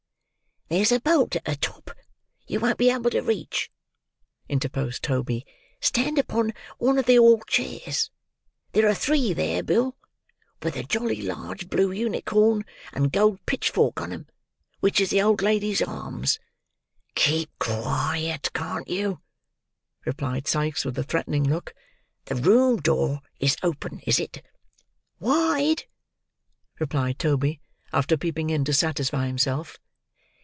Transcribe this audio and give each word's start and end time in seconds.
"There's 0.69 0.93
a 0.93 1.01
bolt 1.01 1.35
at 1.35 1.43
the 1.43 1.57
top, 1.57 1.91
you 2.47 2.61
won't 2.61 2.77
be 2.77 2.89
able 2.89 3.09
to 3.09 3.19
reach," 3.19 3.69
interposed 4.47 5.03
Toby. 5.03 5.45
"Stand 5.81 6.17
upon 6.17 6.53
one 6.77 6.97
of 6.97 7.07
the 7.07 7.17
hall 7.17 7.41
chairs. 7.45 8.09
There 8.71 8.87
are 8.87 8.93
three 8.95 9.33
there, 9.33 9.63
Bill, 9.63 9.97
with 10.63 10.77
a 10.77 10.83
jolly 10.83 11.21
large 11.21 11.67
blue 11.67 11.91
unicorn 11.91 12.63
and 12.93 13.11
gold 13.11 13.45
pitchfork 13.45 13.99
on 13.99 14.13
'em: 14.13 14.27
which 14.79 15.01
is 15.01 15.09
the 15.09 15.21
old 15.21 15.41
lady's 15.41 15.81
arms." 15.81 16.39
"Keep 17.15 17.49
quiet, 17.59 18.49
can't 18.53 18.87
you?" 18.87 19.19
replied 20.05 20.47
Sikes, 20.47 20.85
with 20.85 20.97
a 20.97 21.03
threatening 21.03 21.43
look. 21.43 21.73
"The 22.27 22.35
room 22.35 22.77
door 22.77 23.19
is 23.41 23.57
open, 23.61 23.99
is 24.07 24.21
it?" 24.21 24.41
"Wide," 25.19 25.83
replied 26.79 27.19
Toby, 27.19 27.59
after 27.91 28.15
peeping 28.15 28.49
in 28.49 28.63
to 28.63 28.71
satisfy 28.73 29.27
himself. 29.27 29.77